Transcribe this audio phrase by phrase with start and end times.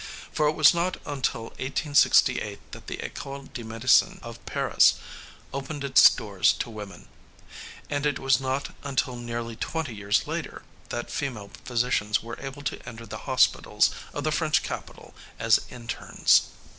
[0.31, 4.95] For it was not until 1868 that the École de Medicine of Paris
[5.53, 7.07] opened its doors to women,
[7.87, 12.83] and it was not until nearly twenty years later that female physicians were able to
[12.89, 16.47] enter the hospitals of the French capital as internes.